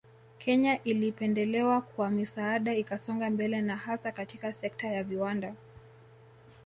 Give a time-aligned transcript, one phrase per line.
[0.39, 5.53] Kenya ilipendelewa kwa misaada ikasonga mbele na hasa katika sekta ya viwanda